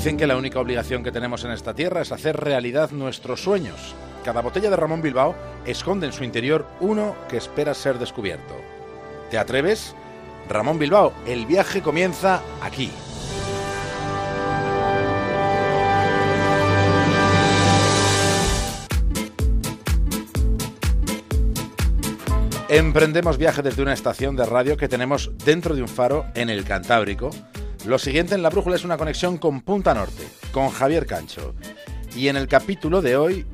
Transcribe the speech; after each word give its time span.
Dicen 0.00 0.16
que 0.16 0.26
la 0.26 0.38
única 0.38 0.58
obligación 0.58 1.04
que 1.04 1.12
tenemos 1.12 1.44
en 1.44 1.50
esta 1.50 1.74
tierra 1.74 2.00
es 2.00 2.10
hacer 2.10 2.34
realidad 2.34 2.90
nuestros 2.90 3.42
sueños. 3.42 3.94
Cada 4.24 4.40
botella 4.40 4.70
de 4.70 4.76
Ramón 4.76 5.02
Bilbao 5.02 5.34
esconde 5.66 6.06
en 6.06 6.14
su 6.14 6.24
interior 6.24 6.66
uno 6.80 7.14
que 7.28 7.36
espera 7.36 7.74
ser 7.74 7.98
descubierto. 7.98 8.54
¿Te 9.30 9.36
atreves? 9.36 9.94
Ramón 10.48 10.78
Bilbao, 10.78 11.12
el 11.26 11.44
viaje 11.44 11.82
comienza 11.82 12.40
aquí. 12.62 12.90
Emprendemos 22.70 23.36
viaje 23.36 23.60
desde 23.60 23.82
una 23.82 23.92
estación 23.92 24.34
de 24.34 24.46
radio 24.46 24.78
que 24.78 24.88
tenemos 24.88 25.30
dentro 25.44 25.74
de 25.74 25.82
un 25.82 25.88
faro 25.88 26.24
en 26.34 26.48
el 26.48 26.64
Cantábrico. 26.64 27.28
Lo 27.86 27.98
siguiente 27.98 28.34
en 28.34 28.42
la 28.42 28.50
brújula 28.50 28.76
es 28.76 28.84
una 28.84 28.98
conexión 28.98 29.38
con 29.38 29.62
Punta 29.62 29.94
Norte, 29.94 30.28
con 30.52 30.68
Javier 30.68 31.06
Cancho. 31.06 31.54
Y 32.14 32.28
en 32.28 32.36
el 32.36 32.46
capítulo 32.46 33.00
de 33.00 33.16
hoy, 33.16 33.46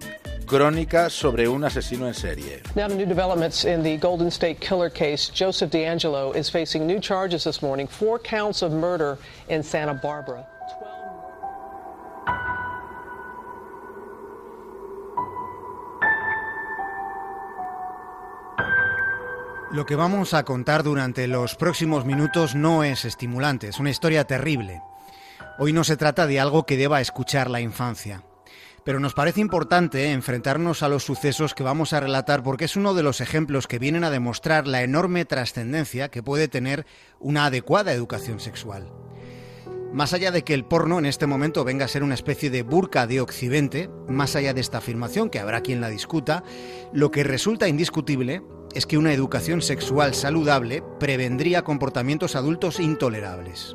crónica 0.47 1.11
sobre 1.11 1.49
un 1.49 1.63
asesino 1.63 2.09
en 2.09 2.15
serie. 2.15 2.63
Now 2.75 2.89
to 2.89 2.95
new 2.95 3.07
developments 3.07 3.65
in 3.65 3.85
the 3.85 3.97
Golden 3.99 4.29
State 4.29 4.59
Killer 4.61 4.91
case. 4.91 5.31
Joseph 5.33 5.71
D'Angelo 5.71 6.33
is 6.33 6.51
facing 6.51 6.87
new 6.87 6.99
charges 6.99 7.45
this 7.45 7.63
morning, 7.63 7.87
four 7.87 8.19
counts 8.19 8.63
of 8.63 8.73
murder 8.73 9.17
in 9.49 9.63
Santa 9.63 9.95
Barbara. 9.95 10.45
Lo 19.73 19.85
que 19.85 19.97
vamos 19.97 20.33
a 20.33 20.45
contar 20.45 20.85
durante 20.85 21.27
los 21.27 21.57
próximos 21.57 22.05
minutos 22.05 22.55
no 22.55 22.85
es 22.85 23.05
estimulante, 23.05 23.67
es 23.69 23.81
una 23.81 23.91
historia 23.91 24.25
terrible. 24.25 24.81
Hoy 25.59 25.73
no 25.73 25.83
se 25.83 25.97
trata 25.97 26.29
de 26.29 26.39
algo 26.39 26.65
que 26.65 26.77
deba 26.77 27.01
escuchar 27.01 27.51
la 27.51 27.61
infancia. 27.61 28.23
Pero 28.85 29.01
nos 29.01 29.15
parece 29.15 29.41
importante 29.41 30.13
enfrentarnos 30.13 30.85
a 30.85 30.89
los 30.89 31.03
sucesos 31.03 31.53
que 31.53 31.65
vamos 31.65 31.93
a 31.93 31.99
relatar 31.99 32.45
porque 32.45 32.67
es 32.67 32.77
uno 32.77 32.95
de 32.95 33.03
los 33.03 33.21
ejemplos 33.21 33.67
que 33.67 33.81
vienen 33.81 34.05
a 34.05 34.11
demostrar 34.11 34.69
la 34.69 34.85
enorme 34.85 35.25
trascendencia 35.25 36.11
que 36.11 36.23
puede 36.23 36.47
tener 36.47 36.87
una 37.19 37.47
adecuada 37.47 37.93
educación 37.93 38.39
sexual. 38.39 38.93
Más 39.93 40.13
allá 40.13 40.31
de 40.31 40.45
que 40.45 40.55
el 40.55 40.65
porno 40.65 41.01
en 41.01 41.07
este 41.07 41.27
momento 41.27 41.65
venga 41.65 41.87
a 41.87 41.89
ser 41.89 42.05
una 42.05 42.15
especie 42.15 42.51
de 42.51 42.63
burka 42.63 43.09
de 43.09 43.21
Occidente, 43.21 43.91
más 44.09 44.37
allá 44.37 44.55
de 44.55 44.61
esta 44.61 44.79
afirmación, 44.79 45.29
que 45.29 45.41
habrá 45.41 45.63
quien 45.63 45.81
la 45.81 45.89
discuta, 45.89 46.45
lo 46.93 47.11
que 47.11 47.25
resulta 47.25 47.67
indiscutible 47.67 48.43
es 48.77 48.85
que 48.85 48.99
una 48.99 49.15
educación 49.15 49.63
sexual 49.63 50.13
saludable 50.13 50.83
prevendría 51.01 51.63
comportamientos 51.63 52.37
adultos 52.37 52.79
intolerables. 52.79 53.75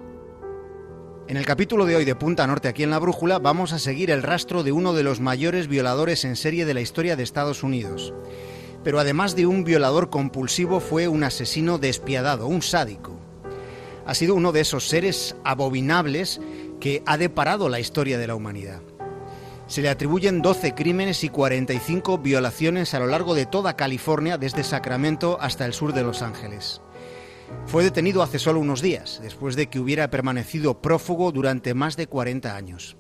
En 1.28 1.38
el 1.38 1.46
capítulo 1.48 1.88
de 1.88 1.96
hoy 1.96 2.06
de 2.06 2.14
Punta 2.14 2.46
Norte 2.46 2.68
aquí 2.68 2.84
en 2.84 2.92
la 2.92 3.00
Brújula 3.00 3.40
vamos 3.40 3.74
a 3.74 3.80
seguir 3.80 4.12
el 4.12 4.22
rastro 4.22 4.62
de 4.62 4.72
uno 4.72 4.94
de 4.94 5.02
los 5.02 5.20
mayores 5.20 5.68
violadores 5.68 6.24
en 6.24 6.36
serie 6.36 6.66
de 6.66 6.76
la 6.76 6.82
historia 6.82 7.16
de 7.16 7.24
Estados 7.24 7.64
Unidos. 7.64 8.14
Pero 8.84 9.00
además 9.00 9.36
de 9.36 9.48
un 9.48 9.64
violador 9.64 10.12
compulsivo 10.12 10.80
fue 10.80 11.08
un 11.08 11.24
asesino 11.24 11.80
despiadado, 11.80 12.46
un 12.46 12.62
sádico. 12.62 13.20
Ha 14.06 14.14
sido 14.14 14.36
uno 14.36 14.52
de 14.52 14.62
esos 14.62 14.88
seres 14.88 15.36
abominables 15.44 16.40
que 16.80 17.02
ha 17.08 17.18
deparado 17.18 17.70
la 17.70 17.80
historia 17.80 18.20
de 18.20 18.28
la 18.28 18.36
humanidad. 18.36 18.82
Se 19.72 19.82
le 19.82 19.88
atribuyen 19.88 20.42
12 20.42 20.76
crímenes 20.76 21.24
y 21.24 21.30
45 21.30 22.18
violaciones 22.18 22.94
a 22.94 23.00
lo 23.00 23.08
largo 23.08 23.34
de 23.34 23.46
toda 23.46 23.78
California, 23.78 24.38
desde 24.38 24.66
Sacramento 24.66 25.38
hasta 25.40 25.66
el 25.66 25.72
sur 25.72 25.94
de 25.94 26.04
Los 26.04 26.22
Ángeles. 26.22 26.82
Fue 27.68 27.82
detenido 27.82 28.22
hace 28.22 28.38
solo 28.38 28.60
unos 28.60 28.82
días, 28.82 29.22
después 29.24 29.56
de 29.56 29.68
que 29.68 29.80
hubiera 29.80 30.10
permanecido 30.10 30.82
prófugo 30.82 31.32
durante 31.32 31.74
más 31.74 31.96
de 31.96 32.08
40 32.08 32.54
años. 32.54 32.98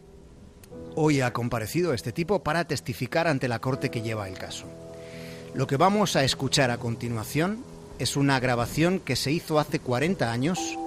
Hoy 0.96 1.20
ha 1.20 1.34
comparecido 1.34 1.94
este 1.94 2.14
tipo 2.14 2.42
para 2.42 2.64
testificar 2.64 3.28
ante 3.28 3.50
la 3.50 3.60
corte 3.60 3.92
que 3.92 4.02
lleva 4.02 4.30
el 4.30 4.38
caso. 4.38 4.66
Lo 5.54 5.68
que 5.68 5.76
vamos 5.76 6.16
a 6.16 6.24
escuchar 6.24 6.72
a 6.72 6.78
continuación 6.78 7.66
es 8.00 8.16
una 8.16 8.40
grabación 8.40 9.02
que 9.02 9.18
se 9.18 9.34
hizo 9.34 9.60
hace 9.60 9.80
40 9.80 10.32
años 10.32 10.78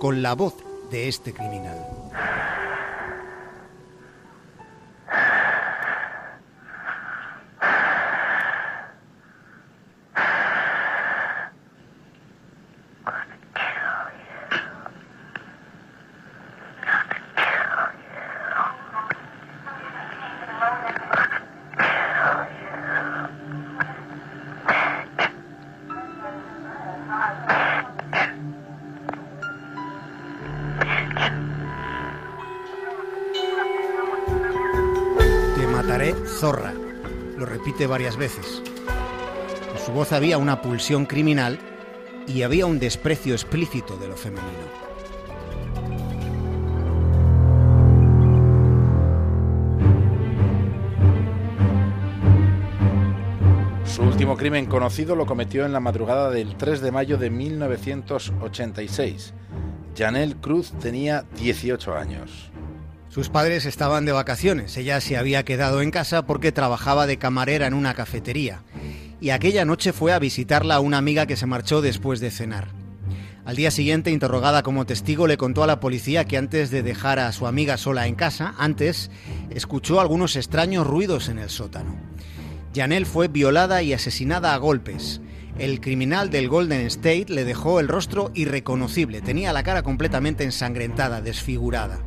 con 0.00 0.22
la 0.22 0.34
voz 0.34 0.56
de 0.90 1.06
este 1.06 1.32
criminal. 1.32 1.78
Zorra. 36.40 36.72
Lo 37.36 37.44
repite 37.44 37.86
varias 37.86 38.16
veces. 38.16 38.62
En 39.74 39.80
su 39.84 39.92
voz 39.92 40.12
había 40.12 40.38
una 40.38 40.62
pulsión 40.62 41.04
criminal 41.04 41.58
y 42.26 42.44
había 42.44 42.64
un 42.64 42.78
desprecio 42.78 43.34
explícito 43.34 43.98
de 43.98 44.08
lo 44.08 44.16
femenino. 44.16 44.48
Su 53.84 54.02
último 54.02 54.38
crimen 54.38 54.64
conocido 54.64 55.14
lo 55.16 55.26
cometió 55.26 55.66
en 55.66 55.74
la 55.74 55.80
madrugada 55.80 56.30
del 56.30 56.56
3 56.56 56.80
de 56.80 56.90
mayo 56.90 57.18
de 57.18 57.28
1986. 57.28 59.34
Janelle 59.94 60.36
Cruz 60.36 60.72
tenía 60.80 61.26
18 61.36 61.94
años. 61.94 62.50
Sus 63.10 63.28
padres 63.28 63.66
estaban 63.66 64.04
de 64.04 64.12
vacaciones, 64.12 64.76
ella 64.76 65.00
se 65.00 65.16
había 65.16 65.44
quedado 65.44 65.82
en 65.82 65.90
casa 65.90 66.26
porque 66.26 66.52
trabajaba 66.52 67.08
de 67.08 67.16
camarera 67.18 67.66
en 67.66 67.74
una 67.74 67.92
cafetería, 67.92 68.62
y 69.20 69.30
aquella 69.30 69.64
noche 69.64 69.92
fue 69.92 70.12
a 70.12 70.20
visitarla 70.20 70.76
a 70.76 70.80
una 70.80 70.98
amiga 70.98 71.26
que 71.26 71.36
se 71.36 71.46
marchó 71.46 71.80
después 71.80 72.20
de 72.20 72.30
cenar. 72.30 72.68
Al 73.44 73.56
día 73.56 73.72
siguiente, 73.72 74.12
interrogada 74.12 74.62
como 74.62 74.86
testigo, 74.86 75.26
le 75.26 75.36
contó 75.36 75.64
a 75.64 75.66
la 75.66 75.80
policía 75.80 76.24
que 76.24 76.36
antes 76.36 76.70
de 76.70 76.84
dejar 76.84 77.18
a 77.18 77.32
su 77.32 77.48
amiga 77.48 77.78
sola 77.78 78.06
en 78.06 78.14
casa, 78.14 78.54
antes 78.58 79.10
escuchó 79.50 80.00
algunos 80.00 80.36
extraños 80.36 80.86
ruidos 80.86 81.28
en 81.28 81.40
el 81.40 81.50
sótano. 81.50 81.96
Janelle 82.72 83.06
fue 83.06 83.26
violada 83.26 83.82
y 83.82 83.92
asesinada 83.92 84.54
a 84.54 84.58
golpes. 84.58 85.20
El 85.58 85.80
criminal 85.80 86.30
del 86.30 86.48
Golden 86.48 86.86
State 86.86 87.26
le 87.28 87.44
dejó 87.44 87.80
el 87.80 87.88
rostro 87.88 88.30
irreconocible, 88.34 89.20
tenía 89.20 89.52
la 89.52 89.64
cara 89.64 89.82
completamente 89.82 90.44
ensangrentada, 90.44 91.20
desfigurada. 91.20 91.98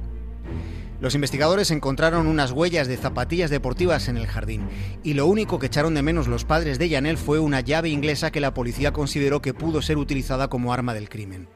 Los 1.03 1.15
investigadores 1.15 1.69
encontraron 1.69 2.27
unas 2.27 2.53
huellas 2.53 2.87
de 2.87 2.95
zapatillas 2.95 3.49
deportivas 3.49 4.07
en 4.07 4.15
el 4.15 4.25
jardín 4.25 4.69
y 5.03 5.15
lo 5.15 5.27
único 5.27 5.59
que 5.59 5.65
echaron 5.65 5.95
de 5.95 6.01
menos 6.01 6.29
los 6.29 6.45
padres 6.45 6.79
de 6.79 6.89
Janelle 6.89 7.17
fue 7.17 7.39
una 7.39 7.59
llave 7.59 7.89
inglesa 7.89 8.31
que 8.31 8.39
la 8.39 8.53
policía 8.53 8.93
consideró 8.93 9.41
que 9.41 9.53
pudo 9.53 9.81
ser 9.81 9.97
utilizada 9.97 10.47
como 10.47 10.71
arma 10.71 10.93
del 10.93 11.09
crimen. 11.09 11.49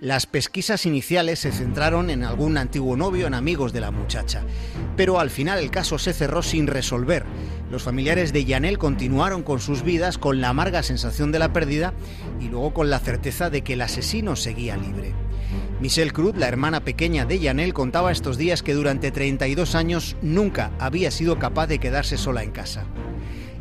Las 0.00 0.26
pesquisas 0.26 0.86
iniciales 0.86 1.40
se 1.40 1.50
centraron 1.50 2.08
en 2.08 2.22
algún 2.22 2.56
antiguo 2.56 2.96
novio, 2.96 3.26
en 3.26 3.34
amigos 3.34 3.72
de 3.72 3.80
la 3.80 3.90
muchacha, 3.90 4.44
pero 4.96 5.18
al 5.18 5.30
final 5.30 5.58
el 5.58 5.72
caso 5.72 5.98
se 5.98 6.12
cerró 6.12 6.44
sin 6.44 6.68
resolver. 6.68 7.24
Los 7.72 7.82
familiares 7.82 8.32
de 8.32 8.46
Janelle 8.46 8.76
continuaron 8.76 9.42
con 9.42 9.58
sus 9.58 9.82
vidas 9.82 10.18
con 10.18 10.40
la 10.40 10.50
amarga 10.50 10.84
sensación 10.84 11.32
de 11.32 11.40
la 11.40 11.52
pérdida 11.52 11.94
y 12.40 12.44
luego 12.46 12.72
con 12.72 12.90
la 12.90 13.00
certeza 13.00 13.50
de 13.50 13.62
que 13.62 13.72
el 13.72 13.80
asesino 13.80 14.36
seguía 14.36 14.76
libre. 14.76 15.27
Michelle 15.80 16.10
Cruz, 16.10 16.34
la 16.36 16.48
hermana 16.48 16.80
pequeña 16.80 17.24
de 17.24 17.38
Janelle, 17.38 17.72
contaba 17.72 18.10
estos 18.10 18.36
días 18.36 18.64
que 18.64 18.74
durante 18.74 19.12
32 19.12 19.76
años 19.76 20.16
nunca 20.22 20.72
había 20.80 21.12
sido 21.12 21.38
capaz 21.38 21.68
de 21.68 21.78
quedarse 21.78 22.16
sola 22.16 22.42
en 22.42 22.50
casa. 22.50 22.84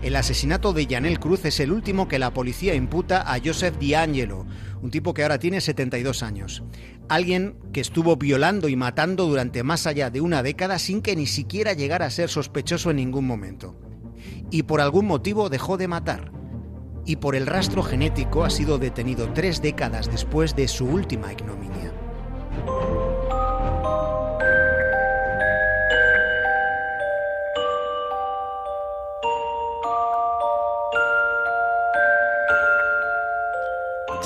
El 0.02 0.16
asesinato 0.16 0.74
de 0.74 0.88
Janelle 0.88 1.20
Cruz 1.20 1.46
es 1.46 1.60
el 1.60 1.72
último 1.72 2.08
que 2.08 2.18
la 2.18 2.34
policía 2.34 2.74
imputa 2.74 3.22
a 3.22 3.40
Joseph 3.40 3.78
D'Angelo, 3.80 4.48
un 4.82 4.90
tipo 4.90 5.14
que 5.14 5.22
ahora 5.22 5.38
tiene 5.38 5.62
72 5.62 6.24
años. 6.24 6.64
Alguien 7.08 7.56
que 7.72 7.82
estuvo 7.82 8.16
violando 8.16 8.68
y 8.68 8.76
matando 8.76 9.28
durante 9.28 9.62
más 9.62 9.86
allá 9.86 10.10
de 10.10 10.22
una 10.22 10.42
década 10.42 10.80
sin 10.80 11.04
que 11.04 11.16
ni 11.16 11.28
siquiera 11.28 11.74
llegara 11.74 12.08
a 12.08 12.12
ser 12.12 12.30
sospechoso 12.30 12.90
en 12.90 12.98
ningún 12.98 13.28
momento. 13.28 13.76
Y 14.50 14.64
por 14.64 14.82
algún 14.82 15.06
motivo 15.06 15.50
dejó 15.50 15.78
de 15.78 15.88
matar. 15.88 16.32
Y 17.06 17.18
por 17.18 17.36
el 17.36 17.46
rastro 17.46 17.84
genético 17.84 18.44
ha 18.44 18.50
sido 18.50 18.80
detenido 18.80 19.32
tres 19.34 19.62
décadas 19.62 20.12
después 20.12 20.56
de 20.56 20.68
su 20.68 20.86
última 20.86 21.32
ignominia. 21.32 21.94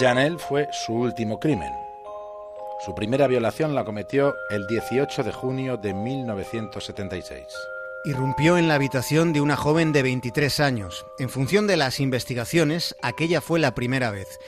Janelle 0.02 0.40
fue 0.40 0.68
su 0.72 0.94
último 0.94 1.40
crimen. 1.40 1.72
Su 2.84 2.96
primera 2.96 3.28
violación 3.28 3.76
la 3.76 3.86
cometió 3.86 4.34
el 4.50 4.66
18 4.66 5.22
de 5.22 5.32
junio 5.32 5.78
de 5.78 5.94
1976. 5.94 7.46
Irrumpió 8.06 8.58
en 8.58 8.68
la 8.68 8.74
habitación 8.74 9.32
de 9.32 9.42
una 9.42 9.56
joven 9.56 9.94
de 9.94 10.02
23 10.02 10.60
años. 10.60 11.06
En 11.20 11.30
función 11.30 11.68
de 11.68 11.78
las 11.78 12.00
investigaciones, 12.00 12.96
aquella 13.04 13.42
fue 13.42 13.60
la 13.60 13.76
primera 13.76 14.10
vez, 14.10 14.40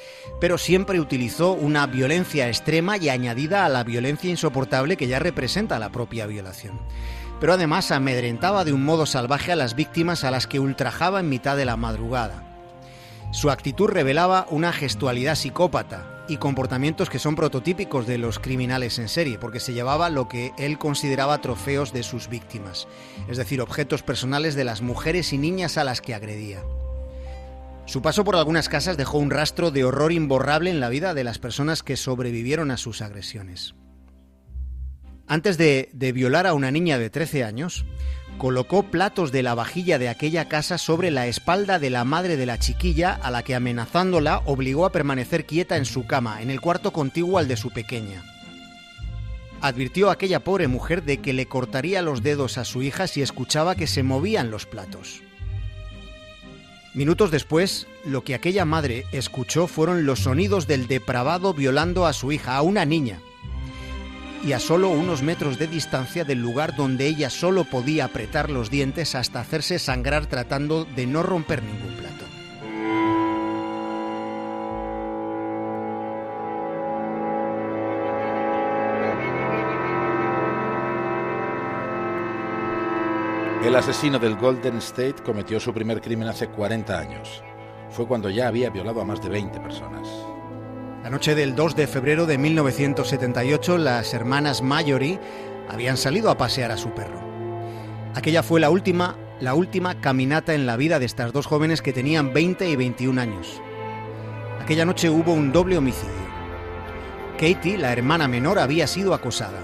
pero 0.42 0.58
siempre 0.58 1.00
utilizó 1.00 1.52
una 1.52 1.86
violencia 1.86 2.48
extrema 2.48 2.98
y 2.98 3.10
añadida 3.10 3.64
a 3.64 3.70
la 3.70 3.84
violencia 3.84 4.32
insoportable 4.32 4.98
que 4.98 5.06
ya 5.06 5.20
representa 5.20 5.78
la 5.78 5.92
propia 5.92 6.26
violación. 6.26 6.80
Pero 7.40 7.54
además 7.54 7.92
amedrentaba 7.92 8.66
de 8.66 8.74
un 8.74 8.84
modo 8.84 9.06
salvaje 9.06 9.52
a 9.52 9.56
las 9.56 9.76
víctimas 9.76 10.24
a 10.24 10.32
las 10.32 10.48
que 10.48 10.60
ultrajaba 10.60 11.20
en 11.20 11.30
mitad 11.30 11.56
de 11.56 11.66
la 11.66 11.78
madrugada. 11.78 12.53
Su 13.34 13.50
actitud 13.50 13.88
revelaba 13.88 14.46
una 14.52 14.72
gestualidad 14.72 15.34
psicópata 15.34 16.24
y 16.28 16.38
comportamientos 16.38 17.10
que 17.10 17.18
son 17.18 17.36
prototípicos 17.36 18.06
de 18.06 18.20
los 18.20 18.38
criminales 18.38 19.00
en 19.00 19.10
serie, 19.10 19.40
porque 19.40 19.60
se 19.60 19.74
llevaba 19.74 20.12
lo 20.12 20.28
que 20.28 20.52
él 20.60 20.78
consideraba 20.78 21.42
trofeos 21.42 21.92
de 21.94 22.04
sus 22.04 22.30
víctimas, 22.30 22.88
es 23.28 23.38
decir, 23.38 23.60
objetos 23.60 24.04
personales 24.04 24.54
de 24.54 24.66
las 24.66 24.84
mujeres 24.84 25.34
y 25.34 25.40
niñas 25.40 25.80
a 25.80 25.84
las 25.84 26.00
que 26.00 26.14
agredía. 26.14 26.62
Su 27.86 28.04
paso 28.04 28.24
por 28.24 28.36
algunas 28.36 28.70
casas 28.70 28.98
dejó 28.98 29.18
un 29.18 29.32
rastro 29.32 29.72
de 29.72 29.84
horror 29.84 30.12
imborrable 30.12 30.70
en 30.70 30.80
la 30.80 30.90
vida 30.90 31.16
de 31.16 31.24
las 31.24 31.40
personas 31.40 31.82
que 31.82 31.98
sobrevivieron 31.98 32.70
a 32.70 32.78
sus 32.78 33.02
agresiones. 33.02 33.74
Antes 35.26 35.58
de, 35.58 35.90
de, 35.92 36.12
violar 36.12 36.46
a 36.46 36.54
una 36.54 36.70
niña 36.70 37.00
de 37.00 37.10
13 37.10 37.44
años, 37.44 37.86
colocó 38.38 38.84
platos 38.84 39.32
de 39.32 39.44
la 39.44 39.56
vajilla 39.56 40.00
de 40.00 40.10
aquella 40.10 40.48
casa 40.50 40.78
sobre 40.78 41.12
la 41.12 41.28
espalda 41.28 41.80
de 41.80 41.90
la 41.90 42.04
madre 42.04 42.38
de 42.38 42.46
la 42.46 42.60
chiquilla, 42.60 43.14
a 43.14 43.32
la 43.32 43.44
que 43.44 43.56
amenazándola 43.56 44.42
obligó 44.46 44.86
a 44.86 44.92
permanecer 44.92 45.46
quieta 45.46 45.78
en 45.78 45.86
su 45.86 46.06
cama, 46.06 46.42
en 46.42 46.50
el 46.50 46.62
cuarto 46.62 46.92
contiguo 46.92 47.38
al 47.38 47.48
de 47.48 47.58
su 47.58 47.72
pequeña. 47.72 48.24
Advirtió 49.62 50.10
a 50.10 50.14
aquella 50.14 50.44
pobre 50.44 50.68
mujer 50.68 51.04
de 51.04 51.20
que 51.20 51.34
le 51.34 51.46
cortaría 51.46 52.02
los 52.02 52.22
dedos 52.22 52.58
a 52.58 52.66
su 52.66 52.84
hija 52.84 53.08
si 53.08 53.22
escuchaba 53.22 53.76
que 53.76 53.88
se 53.88 54.04
movían 54.04 54.52
los 54.52 54.66
platos. 54.66 55.22
Minutos 56.94 57.32
después, 57.32 57.88
lo 58.06 58.24
que 58.24 58.36
aquella 58.36 58.66
madre 58.66 59.06
escuchó 59.12 59.68
fueron 59.68 60.06
los 60.06 60.20
sonidos 60.20 60.68
del 60.68 60.88
depravado 60.88 61.54
violando 61.54 62.06
a 62.06 62.14
su 62.14 62.32
hija, 62.32 62.56
a 62.56 62.62
una 62.62 62.86
niña, 62.86 63.20
y 64.46 64.52
a 64.52 64.60
solo 64.60 64.90
unos 64.90 65.22
metros 65.22 65.58
de 65.58 65.68
distancia 65.68 66.26
del 66.26 66.40
lugar 66.42 66.76
donde 66.76 67.08
ella 67.08 67.30
solo 67.30 67.64
podía 67.64 68.06
apretar 68.06 68.50
los 68.50 68.70
dientes 68.70 69.16
hasta 69.16 69.40
hacerse 69.40 69.80
sangrar 69.80 70.26
tratando 70.26 70.86
de 70.86 71.08
no 71.08 71.24
romper 71.24 71.64
ningún 71.64 71.96
plato. 71.96 72.26
El 83.64 83.78
asesino 83.78 84.20
del 84.20 84.36
Golden 84.36 84.78
State 84.80 85.24
cometió 85.24 85.58
su 85.58 85.74
primer 85.74 86.02
crimen 86.02 86.28
hace 86.28 86.48
40 86.50 87.00
años. 87.00 87.42
Fue 87.90 88.06
cuando 88.06 88.30
ya 88.30 88.50
había 88.50 88.70
violado 88.70 89.00
a 89.00 89.06
más 89.06 89.22
de 89.24 89.30
20 89.30 89.58
personas. 89.62 90.10
La 91.04 91.10
noche 91.10 91.36
del 91.36 91.54
2 91.54 91.76
de 91.76 91.86
febrero 91.86 92.26
de 92.26 92.38
1978, 92.38 93.78
las 93.78 94.14
hermanas 94.14 94.62
Mallory 94.62 95.20
habían 95.68 95.98
salido 95.98 96.30
a 96.30 96.38
pasear 96.38 96.72
a 96.72 96.78
su 96.78 96.92
perro. 96.92 97.20
Aquella 98.16 98.42
fue 98.42 98.62
la 98.62 98.70
última, 98.70 99.18
la 99.42 99.54
última 99.54 100.00
caminata 100.00 100.54
en 100.54 100.66
la 100.66 100.78
vida 100.78 101.00
de 101.00 101.06
estas 101.06 101.34
dos 101.34 101.46
jóvenes 101.46 101.82
que 101.82 101.92
tenían 101.92 102.32
20 102.32 102.70
y 102.70 102.78
21 102.78 103.20
años. 103.20 103.62
Aquella 104.62 104.86
noche 104.86 105.10
hubo 105.10 105.34
un 105.34 105.52
doble 105.52 105.78
homicidio. 105.78 106.24
Katie, 107.34 107.78
la 107.78 107.92
hermana 107.92 108.30
menor, 108.30 108.58
había 108.58 108.88
sido 108.88 109.14
acosada. 109.14 109.60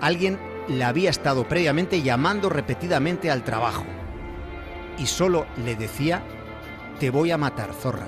Alguien 0.00 0.38
la 0.66 0.88
había 0.88 1.10
estado 1.10 1.46
previamente 1.46 2.00
llamando 2.00 2.48
repetidamente 2.48 3.30
al 3.30 3.44
trabajo 3.44 3.84
y 4.96 5.04
solo 5.04 5.46
le 5.62 5.76
decía, 5.76 6.22
te 6.98 7.10
voy 7.10 7.32
a 7.32 7.36
matar, 7.36 7.74
zorra. 7.74 8.06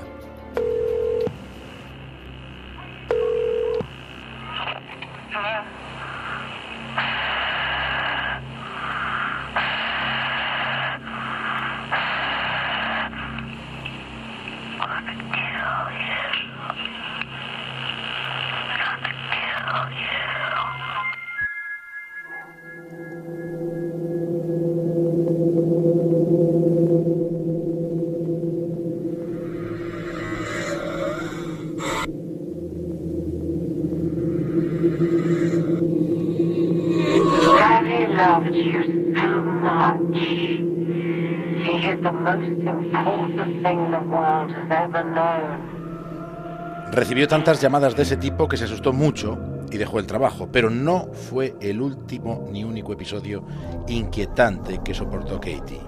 Recibió 46.92 47.28
tantas 47.28 47.60
llamadas 47.60 47.94
de 47.96 48.02
ese 48.02 48.16
tipo 48.16 48.48
que 48.48 48.56
se 48.56 48.64
asustó 48.64 48.92
mucho 48.92 49.47
y 49.70 49.78
dejó 49.78 49.98
el 49.98 50.06
trabajo, 50.06 50.48
pero 50.50 50.70
no 50.70 51.08
fue 51.12 51.54
el 51.60 51.80
último 51.80 52.48
ni 52.50 52.64
único 52.64 52.92
episodio 52.92 53.44
inquietante 53.86 54.80
que 54.84 54.94
soportó 54.94 55.40
Katie. 55.40 55.80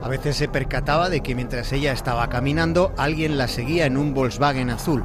A 0.00 0.08
veces 0.08 0.36
se 0.36 0.48
percataba 0.48 1.08
de 1.08 1.20
que 1.20 1.34
mientras 1.34 1.72
ella 1.72 1.92
estaba 1.92 2.28
caminando, 2.28 2.92
alguien 2.96 3.36
la 3.36 3.48
seguía 3.48 3.86
en 3.86 3.96
un 3.96 4.14
Volkswagen 4.14 4.70
azul. 4.70 5.02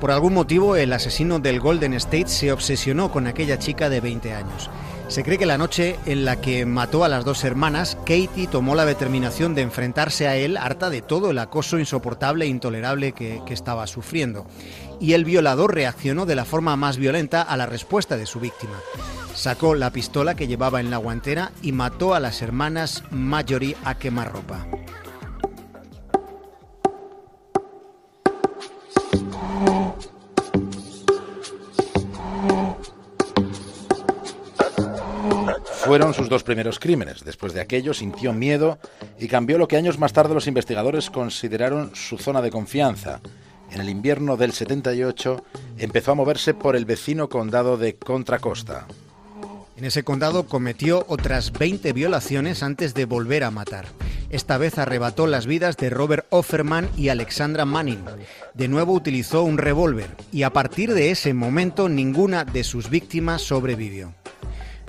Por 0.00 0.10
algún 0.10 0.34
motivo, 0.34 0.76
el 0.76 0.92
asesino 0.92 1.38
del 1.38 1.60
Golden 1.60 1.94
State 1.94 2.28
se 2.28 2.52
obsesionó 2.52 3.10
con 3.10 3.26
aquella 3.26 3.58
chica 3.58 3.88
de 3.88 4.00
20 4.00 4.34
años. 4.34 4.68
Se 5.08 5.22
cree 5.22 5.38
que 5.38 5.46
la 5.46 5.58
noche 5.58 5.96
en 6.06 6.24
la 6.24 6.40
que 6.40 6.64
mató 6.66 7.04
a 7.04 7.08
las 7.08 7.24
dos 7.24 7.44
hermanas, 7.44 7.96
Katie 8.06 8.48
tomó 8.50 8.74
la 8.74 8.86
determinación 8.86 9.54
de 9.54 9.62
enfrentarse 9.62 10.26
a 10.26 10.36
él 10.36 10.56
harta 10.56 10.90
de 10.90 11.02
todo 11.02 11.30
el 11.30 11.38
acoso 11.38 11.78
insoportable 11.78 12.46
e 12.46 12.48
intolerable 12.48 13.12
que, 13.12 13.42
que, 13.46 13.54
estaba 13.54 13.86
sufriendo. 13.86 14.46
Y 15.02 15.14
el 15.14 15.24
violador 15.24 15.74
reaccionó 15.74 16.26
de 16.26 16.36
la 16.36 16.44
forma 16.44 16.76
más 16.76 16.96
violenta 16.96 17.42
a 17.42 17.56
la 17.56 17.66
respuesta 17.66 18.16
de 18.16 18.24
su 18.24 18.38
víctima. 18.38 18.78
Sacó 19.34 19.74
la 19.74 19.90
pistola 19.90 20.36
que 20.36 20.46
llevaba 20.46 20.78
en 20.78 20.90
la 20.92 20.98
guantera 20.98 21.50
y 21.60 21.72
mató 21.72 22.14
a 22.14 22.20
las 22.20 22.40
hermanas 22.40 23.02
Marjorie 23.10 23.76
a 23.84 23.98
quemarropa. 23.98 24.64
Fueron 35.84 36.14
sus 36.14 36.28
dos 36.28 36.44
primeros 36.44 36.78
crímenes. 36.78 37.24
Después 37.24 37.54
de 37.54 37.60
aquello 37.60 37.92
sintió 37.92 38.32
miedo 38.32 38.78
y 39.18 39.26
cambió 39.26 39.58
lo 39.58 39.66
que 39.66 39.76
años 39.76 39.98
más 39.98 40.12
tarde 40.12 40.32
los 40.32 40.46
investigadores 40.46 41.10
consideraron 41.10 41.90
su 41.96 42.18
zona 42.18 42.40
de 42.40 42.52
confianza. 42.52 43.20
En 43.72 43.80
el 43.80 43.88
invierno 43.88 44.36
del 44.36 44.52
78 44.52 45.44
empezó 45.78 46.12
a 46.12 46.14
moverse 46.14 46.52
por 46.52 46.76
el 46.76 46.84
vecino 46.84 47.30
condado 47.30 47.78
de 47.78 47.96
Contra 47.96 48.38
Costa. 48.38 48.86
En 49.78 49.86
ese 49.86 50.04
condado 50.04 50.46
cometió 50.46 51.06
otras 51.08 51.52
20 51.52 51.94
violaciones 51.94 52.62
antes 52.62 52.92
de 52.92 53.06
volver 53.06 53.44
a 53.44 53.50
matar. 53.50 53.86
Esta 54.28 54.58
vez 54.58 54.76
arrebató 54.76 55.26
las 55.26 55.46
vidas 55.46 55.78
de 55.78 55.88
Robert 55.88 56.26
Offerman 56.28 56.90
y 56.98 57.08
Alexandra 57.08 57.64
Manning. 57.64 58.04
De 58.52 58.68
nuevo 58.68 58.92
utilizó 58.92 59.42
un 59.42 59.56
revólver 59.56 60.10
y 60.30 60.42
a 60.42 60.52
partir 60.52 60.92
de 60.92 61.10
ese 61.10 61.32
momento 61.32 61.88
ninguna 61.88 62.44
de 62.44 62.64
sus 62.64 62.90
víctimas 62.90 63.40
sobrevivió 63.40 64.14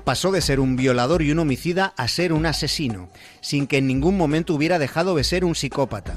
pasó 0.03 0.31
de 0.31 0.41
ser 0.41 0.59
un 0.59 0.75
violador 0.75 1.21
y 1.21 1.31
un 1.31 1.39
homicida 1.39 1.93
a 1.97 2.07
ser 2.07 2.33
un 2.33 2.45
asesino, 2.45 3.09
sin 3.41 3.67
que 3.67 3.77
en 3.77 3.87
ningún 3.87 4.17
momento 4.17 4.53
hubiera 4.53 4.79
dejado 4.79 5.15
de 5.15 5.23
ser 5.23 5.45
un 5.45 5.55
psicópata. 5.55 6.15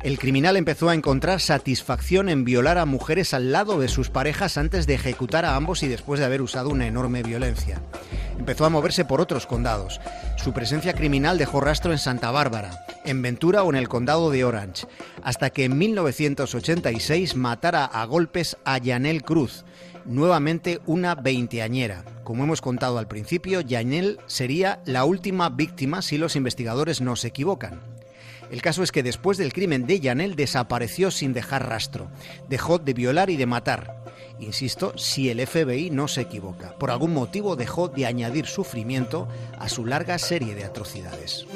El 0.00 0.16
criminal 0.16 0.56
empezó 0.56 0.88
a 0.88 0.94
encontrar 0.94 1.40
satisfacción 1.40 2.28
en 2.28 2.44
violar 2.44 2.78
a 2.78 2.86
mujeres 2.86 3.34
al 3.34 3.50
lado 3.50 3.80
de 3.80 3.88
sus 3.88 4.10
parejas 4.10 4.56
antes 4.56 4.86
de 4.86 4.94
ejecutar 4.94 5.44
a 5.44 5.56
ambos 5.56 5.82
y 5.82 5.88
después 5.88 6.20
de 6.20 6.26
haber 6.26 6.40
usado 6.40 6.68
una 6.68 6.86
enorme 6.86 7.24
violencia. 7.24 7.82
Empezó 8.38 8.64
a 8.64 8.70
moverse 8.70 9.04
por 9.04 9.20
otros 9.20 9.46
condados. 9.46 10.00
Su 10.36 10.52
presencia 10.52 10.92
criminal 10.92 11.36
dejó 11.36 11.60
rastro 11.60 11.90
en 11.90 11.98
Santa 11.98 12.30
Bárbara, 12.30 12.86
en 13.04 13.22
Ventura 13.22 13.64
o 13.64 13.70
en 13.70 13.76
el 13.76 13.88
condado 13.88 14.30
de 14.30 14.44
Orange, 14.44 14.86
hasta 15.24 15.50
que 15.50 15.64
en 15.64 15.76
1986 15.76 17.34
matara 17.34 17.84
a 17.84 18.04
golpes 18.04 18.56
a 18.64 18.78
Yanel 18.78 19.24
Cruz, 19.24 19.64
nuevamente 20.04 20.80
una 20.86 21.16
veinteañera. 21.16 22.04
Como 22.22 22.44
hemos 22.44 22.60
contado 22.60 22.98
al 22.98 23.08
principio, 23.08 23.62
Yanel 23.62 24.20
sería 24.26 24.80
la 24.84 25.04
última 25.04 25.48
víctima 25.48 26.02
si 26.02 26.18
los 26.18 26.36
investigadores 26.36 27.00
no 27.00 27.16
se 27.16 27.28
equivocan. 27.28 27.97
El 28.50 28.62
caso 28.62 28.82
es 28.82 28.92
que 28.92 29.02
después 29.02 29.38
del 29.38 29.52
crimen 29.52 29.86
de 29.86 30.00
Yanel 30.00 30.36
desapareció 30.36 31.10
sin 31.10 31.32
dejar 31.32 31.68
rastro. 31.68 32.08
Dejó 32.48 32.78
de 32.78 32.94
violar 32.94 33.30
y 33.30 33.36
de 33.36 33.46
matar. 33.46 34.04
Insisto, 34.40 34.96
si 34.96 35.30
el 35.30 35.44
FBI 35.46 35.90
no 35.90 36.08
se 36.08 36.22
equivoca. 36.22 36.74
Por 36.78 36.90
algún 36.90 37.12
motivo 37.12 37.56
dejó 37.56 37.88
de 37.88 38.06
añadir 38.06 38.46
sufrimiento 38.46 39.28
a 39.58 39.68
su 39.68 39.84
larga 39.84 40.18
serie 40.18 40.54
de 40.54 40.64
atrocidades. 40.64 41.46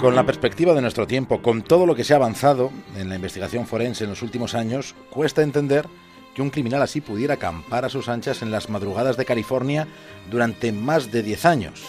Con 0.00 0.16
la 0.16 0.24
perspectiva 0.24 0.72
de 0.72 0.80
nuestro 0.80 1.06
tiempo, 1.06 1.42
con 1.42 1.60
todo 1.60 1.84
lo 1.84 1.94
que 1.94 2.04
se 2.04 2.14
ha 2.14 2.16
avanzado 2.16 2.72
en 2.96 3.10
la 3.10 3.16
investigación 3.16 3.66
forense 3.66 4.04
en 4.04 4.10
los 4.10 4.22
últimos 4.22 4.54
años, 4.54 4.94
cuesta 5.10 5.42
entender 5.42 5.86
que 6.34 6.40
un 6.40 6.48
criminal 6.48 6.80
así 6.80 7.02
pudiera 7.02 7.34
acampar 7.34 7.84
a 7.84 7.90
sus 7.90 8.08
anchas 8.08 8.40
en 8.40 8.50
las 8.50 8.70
madrugadas 8.70 9.18
de 9.18 9.26
California 9.26 9.86
durante 10.30 10.72
más 10.72 11.12
de 11.12 11.22
10 11.22 11.44
años. 11.44 11.82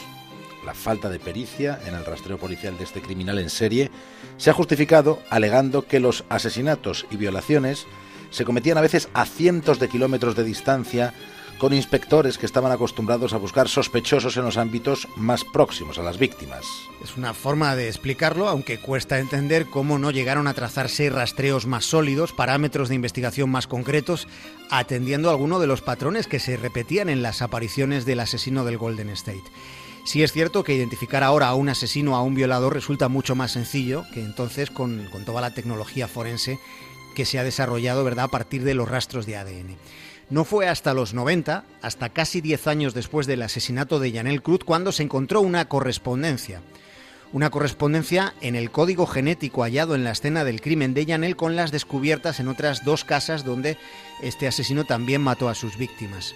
La 0.65 0.74
falta 0.74 1.08
de 1.10 1.20
pericia 1.20 1.80
en 1.88 1.96
el 1.96 2.03
rastreo 2.03 2.38
policial 2.38 2.77
de 2.77 2.84
este 2.84 3.01
criminal 3.01 3.39
en 3.39 3.50
serie 3.50 3.89
se 4.36 4.50
ha 4.50 4.53
justificado 4.53 5.22
alegando 5.30 5.88
que 5.88 6.01
los 6.01 6.25
asesinatos 6.27 7.06
y 7.12 7.15
violaciones 7.15 7.88
se 8.30 8.44
cometían 8.44 8.77
a 8.77 8.82
veces 8.82 9.08
a 9.13 9.25
cientos 9.25 9.80
de 9.80 9.88
kilómetros 9.88 10.36
de 10.36 10.44
distancia 10.44 11.13
con 11.62 11.74
inspectores 11.74 12.39
que 12.39 12.48
estaban 12.48 12.72
acostumbrados 12.72 13.34
a 13.34 13.38
buscar 13.38 13.70
sospechosos 13.70 14.36
en 14.36 14.44
los 14.46 14.58
ámbitos 14.58 15.08
más 15.15 15.44
próximos 15.44 16.00
a 16.00 16.01
las 16.01 16.18
víctimas. 16.18 16.65
Es 17.03 17.18
una 17.18 17.36
forma 17.36 17.75
de 17.75 17.88
explicarlo, 17.88 18.50
aunque 18.50 18.80
cuesta 18.80 19.20
entender 19.20 19.68
cómo 19.68 20.00
no 20.00 20.10
llegaron 20.10 20.48
a 20.48 20.56
trazarse 20.56 21.12
rastreos 21.12 21.68
más 21.68 21.86
sólidos, 21.86 22.34
parámetros 22.34 22.89
de 22.89 22.96
investigación 22.96 23.51
más 23.51 23.68
concretos, 23.68 24.27
atendiendo 24.72 25.30
a 25.30 25.34
alguno 25.34 25.60
de 25.60 25.68
los 25.68 25.84
patrones 25.84 26.25
que 26.25 26.39
se 26.39 26.58
repetían 26.58 27.10
en 27.10 27.22
las 27.22 27.44
apariciones 27.44 28.06
del 28.06 28.22
asesino 28.22 28.65
del 28.65 28.80
Golden 28.80 29.12
State. 29.12 29.44
Sí 30.03 30.24
es 30.24 30.32
cierto 30.32 30.63
que 30.63 30.74
identificar 30.74 31.22
ahora 31.24 31.50
a 31.50 31.53
un 31.53 31.70
asesino 31.70 32.15
a 32.15 32.24
un 32.24 32.34
violador 32.34 32.74
resulta 32.74 33.08
mucho 33.08 33.36
más 33.36 33.51
sencillo 33.51 34.03
que 34.15 34.22
entonces 34.22 34.72
con, 34.72 35.08
con 35.12 35.25
toda 35.25 35.41
la 35.41 35.53
tecnología 35.53 36.08
forense 36.08 36.58
que 37.13 37.25
se 37.25 37.38
ha 37.38 37.44
desarrollado 37.44 38.03
¿verdad? 38.03 38.25
a 38.25 38.30
partir 38.30 38.63
de 38.63 38.74
los 38.74 38.89
rastros 38.89 39.27
de 39.27 39.38
ADN. 39.38 39.77
No 40.32 40.46
fue 40.46 40.70
hasta 40.70 40.94
los 40.94 41.14
90, 41.14 41.66
hasta 41.82 42.08
casi 42.08 42.40
10 42.40 42.68
años 42.68 42.94
después 42.94 43.28
del 43.28 43.42
asesinato 43.42 44.00
de 44.00 44.14
Janel 44.14 44.42
Cruz, 44.42 44.64
cuando 44.64 44.94
se 44.94 45.04
encontró 45.04 45.42
una 45.42 45.66
correspondencia. 45.66 46.62
Una 47.34 47.50
correspondencia 47.50 48.34
en 48.40 48.56
el 48.56 48.72
código 48.72 49.08
genético 49.08 49.64
hallado 49.64 49.94
en 49.94 50.06
la 50.06 50.12
escena 50.12 50.46
del 50.46 50.62
crimen 50.62 50.94
de 50.94 51.06
Janel 51.06 51.36
con 51.36 51.58
las 51.58 51.74
descubiertas 51.74 52.40
en 52.40 52.48
otras 52.48 52.86
dos 52.86 53.04
casas 53.04 53.44
donde 53.44 53.78
este 54.22 54.48
asesino 54.48 54.86
también 54.86 55.22
mató 55.22 55.50
a 55.50 55.56
sus 55.56 55.78
víctimas. 55.78 56.34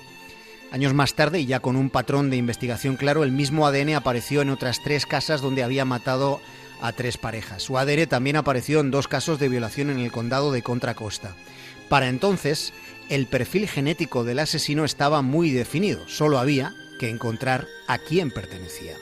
Años 0.73 0.93
más 0.93 1.13
tarde, 1.13 1.39
y 1.39 1.45
ya 1.45 1.61
con 1.61 1.77
un 1.77 1.89
patrón 1.89 2.29
de 2.29 2.35
investigación 2.35 2.97
claro, 2.97 3.23
el 3.23 3.31
mismo 3.31 3.65
ADN 3.65 3.95
apareció 3.95 4.41
en 4.41 4.49
otras 4.49 4.83
tres 4.83 5.05
casas 5.05 5.39
donde 5.39 5.63
había 5.63 5.85
matado 5.85 6.41
a 6.81 6.91
tres 6.91 7.17
parejas. 7.17 7.63
Su 7.63 7.77
ADN 7.77 8.07
también 8.07 8.35
apareció 8.35 8.81
en 8.81 8.91
dos 8.91 9.07
casos 9.07 9.39
de 9.39 9.47
violación 9.47 9.89
en 9.89 9.99
el 9.99 10.11
condado 10.11 10.51
de 10.51 10.63
Contra 10.63 10.95
Costa. 10.95 11.33
Para 11.87 12.09
entonces, 12.09 12.73
el 13.09 13.27
perfil 13.27 13.67
genético 13.67 14.23
del 14.23 14.39
asesino 14.39 14.85
estaba 14.85 15.21
muy 15.21 15.51
definido, 15.51 16.07
solo 16.07 16.37
había 16.37 16.73
que 16.99 17.09
encontrar 17.09 17.67
a 17.87 17.97
quién 17.97 18.31
pertenecía. 18.31 18.95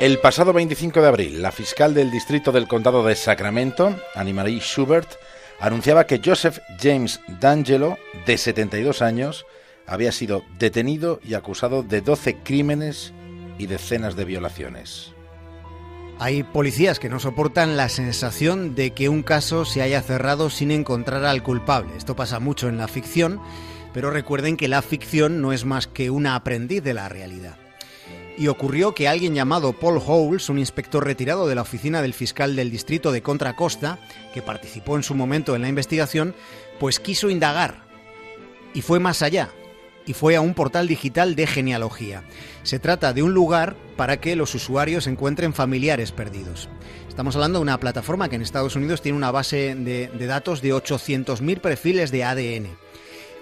El 0.00 0.18
pasado 0.18 0.54
25 0.54 1.02
de 1.02 1.08
abril, 1.08 1.42
la 1.42 1.52
fiscal 1.52 1.92
del 1.92 2.10
distrito 2.10 2.52
del 2.52 2.66
condado 2.66 3.04
de 3.04 3.14
Sacramento, 3.14 3.94
Annie-Marie 4.14 4.60
Schubert, 4.60 5.18
anunciaba 5.60 6.06
que 6.06 6.20
Joseph 6.24 6.58
James 6.80 7.20
D'Angelo, 7.40 7.98
de 8.26 8.38
72 8.38 9.02
años, 9.02 9.46
había 9.86 10.12
sido 10.12 10.42
detenido 10.58 11.20
y 11.22 11.34
acusado 11.34 11.82
de 11.82 12.00
12 12.00 12.38
crímenes 12.38 13.12
y 13.58 13.66
decenas 13.66 14.16
de 14.16 14.24
violaciones. 14.24 15.12
Hay 16.18 16.42
policías 16.42 16.98
que 16.98 17.08
no 17.08 17.18
soportan 17.18 17.76
la 17.76 17.88
sensación 17.88 18.74
de 18.74 18.90
que 18.92 19.08
un 19.08 19.22
caso 19.22 19.64
se 19.64 19.82
haya 19.82 20.02
cerrado 20.02 20.50
sin 20.50 20.70
encontrar 20.70 21.24
al 21.24 21.42
culpable. 21.42 21.96
Esto 21.96 22.14
pasa 22.14 22.40
mucho 22.40 22.68
en 22.68 22.76
la 22.76 22.88
ficción, 22.88 23.40
pero 23.94 24.10
recuerden 24.10 24.56
que 24.56 24.68
la 24.68 24.82
ficción 24.82 25.40
no 25.40 25.52
es 25.52 25.64
más 25.64 25.86
que 25.86 26.10
una 26.10 26.34
aprendiz 26.34 26.82
de 26.82 26.94
la 26.94 27.08
realidad 27.08 27.59
y 28.40 28.48
ocurrió 28.48 28.94
que 28.94 29.06
alguien 29.06 29.34
llamado 29.34 29.74
Paul 29.74 29.98
Howells, 29.98 30.48
un 30.48 30.58
inspector 30.58 31.04
retirado 31.04 31.46
de 31.46 31.54
la 31.54 31.60
oficina 31.60 32.00
del 32.00 32.14
fiscal 32.14 32.56
del 32.56 32.70
distrito 32.70 33.12
de 33.12 33.20
Contra 33.20 33.54
Costa, 33.54 33.98
que 34.32 34.40
participó 34.40 34.96
en 34.96 35.02
su 35.02 35.14
momento 35.14 35.54
en 35.54 35.60
la 35.60 35.68
investigación, 35.68 36.34
pues 36.78 37.00
quiso 37.00 37.28
indagar. 37.28 37.84
Y 38.72 38.80
fue 38.80 38.98
más 38.98 39.20
allá, 39.20 39.50
y 40.06 40.14
fue 40.14 40.36
a 40.36 40.40
un 40.40 40.54
portal 40.54 40.88
digital 40.88 41.34
de 41.34 41.46
genealogía. 41.46 42.24
Se 42.62 42.78
trata 42.78 43.12
de 43.12 43.22
un 43.22 43.34
lugar 43.34 43.76
para 43.98 44.22
que 44.22 44.36
los 44.36 44.54
usuarios 44.54 45.06
encuentren 45.06 45.52
familiares 45.52 46.10
perdidos. 46.10 46.70
Estamos 47.10 47.34
hablando 47.34 47.58
de 47.58 47.64
una 47.64 47.78
plataforma 47.78 48.30
que 48.30 48.36
en 48.36 48.42
Estados 48.42 48.74
Unidos 48.74 49.02
tiene 49.02 49.18
una 49.18 49.30
base 49.30 49.74
de, 49.74 50.08
datos 50.26 50.62
de 50.62 50.72
800.000 50.72 51.60
perfiles 51.60 52.10
de 52.10 52.24
ADN. 52.24 52.68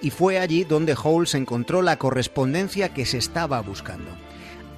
Y 0.02 0.10
fue 0.10 0.40
allí 0.40 0.64
donde 0.64 0.94
Howells 0.94 1.36
encontró 1.36 1.82
la 1.82 2.00
correspondencia 2.00 2.92
que 2.92 3.06
se 3.06 3.18
estaba 3.18 3.60
buscando 3.60 4.10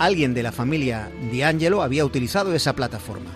alguien 0.00 0.32
de 0.32 0.42
la 0.42 0.50
familia 0.50 1.10
D'Angelo 1.30 1.82
había 1.82 2.06
utilizado 2.06 2.54
esa 2.54 2.72
plataforma. 2.72 3.30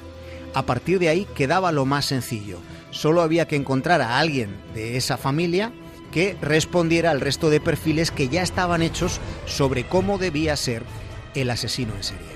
A 0.54 0.62
partir 0.62 0.98
de 0.98 1.10
ahí 1.10 1.26
quedaba 1.34 1.72
lo 1.72 1.84
más 1.84 2.06
sencillo. 2.06 2.58
Solo 2.90 3.20
había 3.20 3.46
que 3.46 3.56
encontrar 3.56 4.00
a 4.00 4.18
alguien 4.18 4.56
de 4.74 4.96
esa 4.96 5.18
familia 5.18 5.72
que 6.10 6.36
respondiera 6.40 7.10
al 7.10 7.20
resto 7.20 7.50
de 7.50 7.60
perfiles 7.60 8.10
que 8.10 8.28
ya 8.28 8.42
estaban 8.42 8.80
hechos 8.80 9.20
sobre 9.46 9.84
cómo 9.84 10.16
debía 10.16 10.56
ser 10.56 10.84
el 11.34 11.50
asesino 11.50 11.94
en 11.96 12.02
serie. 12.02 12.34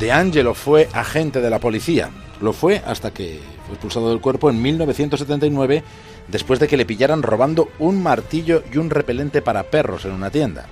De 0.00 0.54
fue 0.54 0.88
agente 0.92 1.40
de 1.40 1.50
la 1.50 1.60
policía. 1.60 2.10
Lo 2.40 2.52
fue 2.52 2.82
hasta 2.84 3.12
que 3.12 3.38
fue 3.66 3.74
expulsado 3.74 4.10
del 4.10 4.20
cuerpo 4.20 4.50
en 4.50 4.60
1979 4.60 5.84
después 6.26 6.58
de 6.58 6.66
que 6.66 6.76
le 6.76 6.86
pillaran 6.86 7.22
robando 7.22 7.68
un 7.78 8.02
martillo 8.02 8.64
y 8.72 8.78
un 8.78 8.90
repelente 8.90 9.40
para 9.40 9.64
perros 9.64 10.04
en 10.04 10.12
una 10.12 10.30
tienda. 10.30 10.66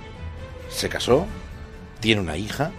Se 0.69 0.89
casó 0.89 1.25
tiene 2.01 2.19
una 2.21 2.35
hija 2.35 2.71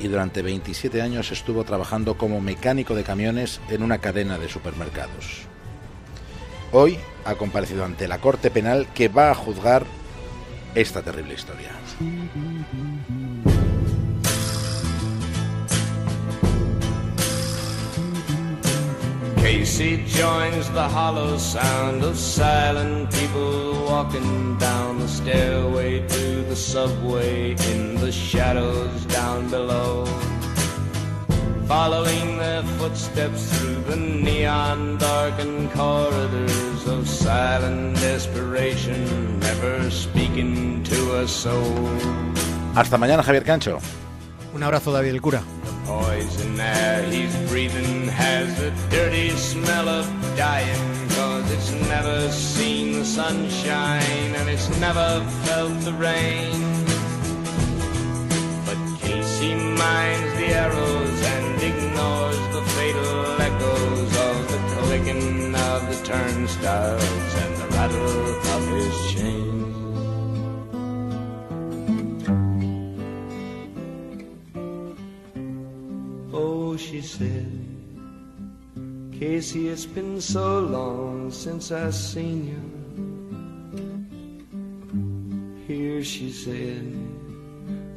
y 0.00 0.08
durante 0.08 0.42
27 0.42 1.02
años 1.02 1.30
estuvo 1.32 1.64
trabajando 1.64 2.16
como 2.16 2.40
mecánico 2.40 2.94
de 2.94 3.04
camiones 3.04 3.60
en 3.68 3.82
una 3.82 3.98
cadena 3.98 4.38
de 4.38 4.48
supermercados. 4.48 5.42
Hoy 6.72 6.98
ha 7.24 7.34
comparecido 7.34 7.84
ante 7.84 8.08
la 8.08 8.18
Corte 8.18 8.50
Penal 8.50 8.86
que 8.94 9.08
va 9.08 9.30
a 9.30 9.34
juzgar 9.34 9.84
esta 10.74 11.02
terrible 11.02 11.34
historia. 11.34 11.70
Casey 19.42 20.04
joins 20.06 20.68
the 20.70 20.88
hollow 20.88 21.38
sound 21.38 22.04
of 22.04 22.16
silent 22.18 23.10
people 23.10 23.86
walking 23.88 24.58
down 24.58 24.98
the 25.00 25.08
stairway 25.08 26.06
to 26.06 26.17
the 26.48 26.56
subway 26.56 27.50
in 27.72 27.94
the 27.96 28.10
shadows 28.10 29.04
down 29.06 29.50
below. 29.50 30.06
Following 31.66 32.38
their 32.38 32.62
footsteps 32.78 33.52
through 33.52 33.82
the 33.82 33.96
neon 33.96 34.96
darkened 34.96 35.70
corridors 35.72 36.86
of 36.86 37.06
silent 37.06 37.96
desperation, 37.96 39.38
never 39.40 39.90
speaking 39.90 40.82
to 40.84 41.20
a 41.20 41.28
soul. 41.28 41.86
Hasta 42.74 42.96
mañana, 42.96 43.22
Javier 43.22 43.44
Cancho. 43.44 43.78
Un 44.54 44.62
abrazo, 44.62 44.92
David 44.92 45.14
el 45.14 45.20
Cura. 45.20 45.42
poison 45.88 46.60
air 46.60 47.02
he's 47.10 47.34
breathing 47.48 48.06
has 48.08 48.46
the 48.60 48.70
dirty 48.90 49.30
smell 49.30 49.88
of 49.88 50.04
dying 50.36 50.76
cause 50.76 51.07
it's 51.50 51.72
never 51.88 52.28
seen 52.30 52.98
the 52.98 53.04
sunshine 53.04 54.34
and 54.36 54.48
it's 54.48 54.68
never 54.80 55.24
felt 55.44 55.80
the 55.80 55.92
rain 55.92 56.77
Casey, 79.18 79.68
it's 79.68 79.84
been 79.84 80.20
so 80.20 80.60
long 80.60 81.32
since 81.32 81.72
I 81.72 81.90
seen 81.90 82.46
you. 82.46 82.62
Here 85.66 86.04
she 86.04 86.30
said, 86.30 86.94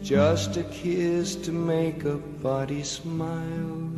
just 0.02 0.58
a 0.58 0.64
kiss 0.64 1.36
to 1.36 1.52
make 1.52 2.06
a 2.06 2.16
body 2.16 2.82
smile. 2.82 3.92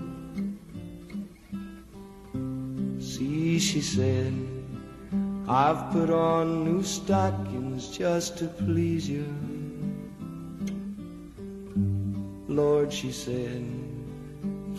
See, 3.00 3.58
she 3.58 3.80
said, 3.80 4.34
I've 5.48 5.94
put 5.94 6.10
on 6.10 6.66
new 6.66 6.84
stockings 6.84 7.88
just 7.88 8.38
to 8.40 8.48
please 8.48 9.08
you. 9.08 9.34
Lord, 12.50 12.92
she 12.92 13.14
said, 13.14 13.83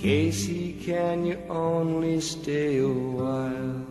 Casey, 0.04 0.74
can 0.84 1.24
you 1.24 1.38
only 1.48 2.20
stay 2.20 2.76
a 2.76 2.86
while? 2.86 3.86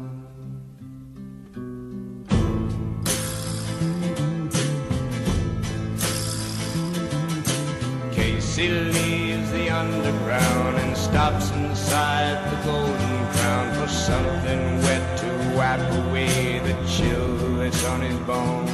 Casey 8.11 8.69
leaves 8.69 9.49
the 9.53 9.71
underground 9.71 10.77
and 10.77 10.95
stops 10.95 11.49
inside 11.49 12.37
the 12.51 12.63
Golden 12.63 13.27
Crown 13.33 13.73
for 13.73 13.87
something 13.87 14.61
wet 14.83 15.17
to 15.17 15.29
wipe 15.57 15.91
away 16.05 16.59
the 16.59 16.75
chill 16.87 17.55
that's 17.55 17.83
on 17.85 18.01
his 18.01 18.19
bones. 18.27 18.69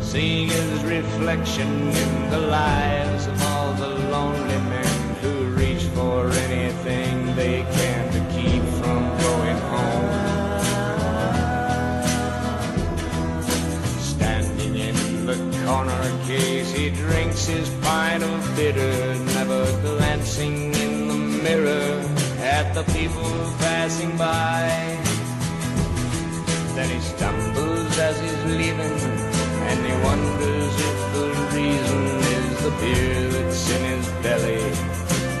Seeing 0.00 0.48
his 0.48 0.82
reflection 0.82 1.90
in 1.90 2.30
the 2.30 2.38
lives 2.38 3.26
of 3.26 3.42
all 3.42 3.74
the 3.74 3.88
lonely 4.08 4.56
men 4.70 4.89
corner 15.80 16.24
case, 16.26 16.72
he 16.72 16.90
drinks 16.90 17.46
his 17.46 17.68
pint 17.80 18.22
of 18.22 18.56
bitter, 18.56 19.14
never 19.36 19.64
glancing 19.80 20.74
in 20.74 21.08
the 21.08 21.16
mirror 21.16 22.02
at 22.40 22.74
the 22.74 22.82
people 22.92 23.32
passing 23.58 24.14
by. 24.18 24.68
Then 26.74 26.88
he 26.90 27.00
stumbles 27.00 27.98
as 27.98 28.20
he's 28.20 28.44
leaving, 28.44 28.98
and 29.68 29.78
he 29.86 29.92
wonders 30.04 30.74
if 30.90 30.98
the 31.14 31.28
reason 31.56 32.02
is 32.36 32.62
the 32.64 32.72
beer 32.80 33.28
that's 33.34 33.70
in 33.70 33.82
his 33.92 34.08
belly 34.24 34.64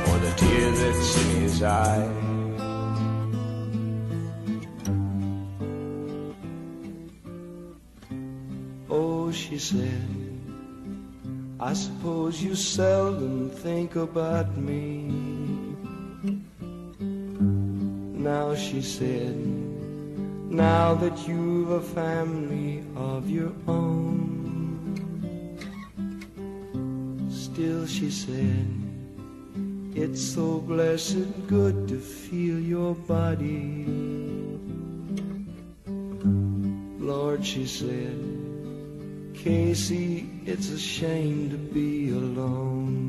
or 0.08 0.18
the 0.24 0.32
tear 0.36 0.70
that's 0.70 1.18
in 1.22 1.40
his 1.42 1.62
eye. 1.62 2.08
Oh, 8.88 9.30
she 9.30 9.58
said, 9.58 10.19
I 11.62 11.74
suppose 11.74 12.42
you 12.42 12.54
seldom 12.54 13.50
think 13.50 13.94
about 13.94 14.56
me. 14.56 15.12
Now, 18.16 18.54
she 18.54 18.80
said, 18.80 19.36
now 20.50 20.94
that 20.94 21.28
you've 21.28 21.70
a 21.70 21.82
family 21.82 22.82
of 22.96 23.28
your 23.28 23.52
own. 23.68 24.16
Still, 27.30 27.86
she 27.86 28.10
said, 28.10 28.66
it's 29.94 30.22
so 30.22 30.60
blessed 30.60 31.46
good 31.46 31.86
to 31.88 32.00
feel 32.00 32.58
your 32.58 32.94
body. 32.94 33.84
Lord, 36.98 37.44
she 37.44 37.66
said, 37.66 38.39
Casey, 39.42 40.28
it's 40.44 40.68
a 40.68 40.78
shame 40.78 41.48
to 41.48 41.56
be 41.56 42.10
alone. 42.10 42.99